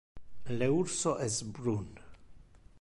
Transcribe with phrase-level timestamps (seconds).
[0.59, 1.87] Le urso es brun.